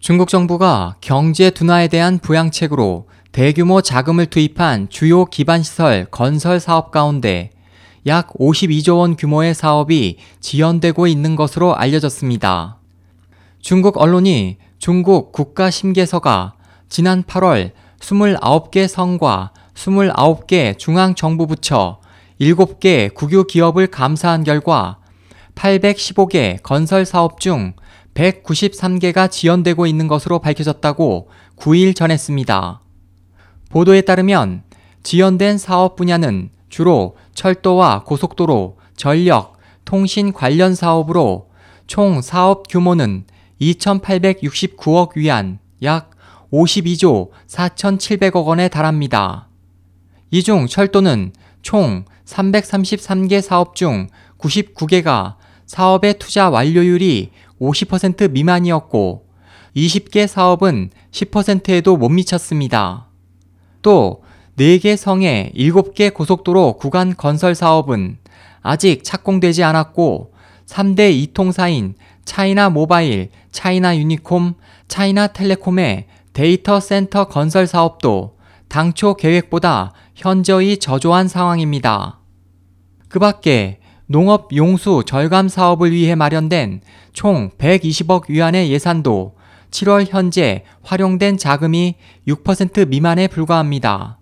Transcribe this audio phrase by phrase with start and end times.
[0.00, 7.50] 중국 정부가 경제 둔화에 대한 부양책으로 대규모 자금을 투입한 주요 기반시설 건설 사업 가운데
[8.06, 12.78] 약 52조 원 규모의 사업이 지연되고 있는 것으로 알려졌습니다.
[13.60, 16.54] 중국 언론이 중국 국가심계서가
[16.88, 22.00] 지난 8월 29개 성과 29개 중앙정부부처
[22.40, 24.96] 7개 국유 기업을 감사한 결과
[25.56, 27.74] 815개 건설 사업 중
[28.14, 32.80] 193개가 지연되고 있는 것으로 밝혀졌다고 9일 전했습니다.
[33.70, 34.62] 보도에 따르면
[35.02, 41.48] 지연된 사업 분야는 주로 철도와 고속도로, 전력, 통신 관련 사업으로
[41.86, 43.24] 총 사업 규모는
[43.60, 46.10] 2,869억 위안, 약
[46.52, 49.48] 52조 4,700억 원에 달합니다.
[50.30, 51.32] 이 중 철도는
[51.62, 55.36] 총 333개 사업 중 99개가
[55.70, 59.28] 사업의 투자 완료율이 50% 미만이었고
[59.76, 63.06] 20개 사업은 10%에도 못 미쳤습니다.
[63.80, 64.24] 또
[64.58, 68.18] 4개 성의 7개 고속도로 구간 건설 사업은
[68.62, 70.32] 아직 착공되지 않았고
[70.66, 74.54] 3대 이통사인 차이나 모바일, 차이나 유니콤,
[74.88, 82.18] 차이나 텔레콤의 데이터 센터 건설 사업도 당초 계획보다 현저히 저조한 상황입니다.
[83.08, 83.79] 그 밖에
[84.10, 86.80] 농업 용수 절감 사업을 위해 마련된
[87.12, 89.36] 총 120억 위안의 예산도
[89.70, 91.94] 7월 현재 활용된 자금이
[92.26, 94.18] 6% 미만에 불과합니다.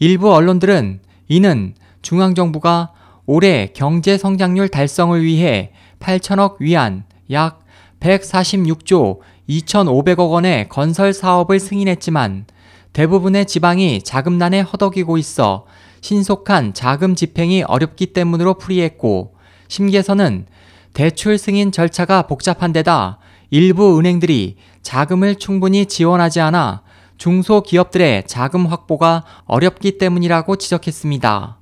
[0.00, 0.98] 일부 언론들은
[1.28, 2.90] 이는 중앙정부가
[3.26, 5.70] 올해 경제 성장률 달성을 위해
[6.00, 7.60] 8천억 위안, 약
[8.00, 12.46] 146조 2,500억 원의 건설 사업을 승인했지만
[12.92, 15.66] 대부분의 지방이 자금난에 허덕이고 있어
[16.04, 19.36] 신속한 자금 집행이 어렵기 때문으로 풀이했고
[19.68, 20.44] 심계서는
[20.92, 26.82] 대출 승인 절차가 복잡한 데다 일부 은행들이 자금을 충분히 지원하지 않아
[27.16, 31.58] 중소기업들의 자금 확보가 어렵기 때문이라고 지적했습니다.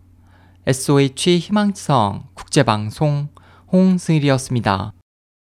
[0.66, 3.28] SOH 희망지성 국제방송
[3.72, 4.92] 홍승일이었습니다.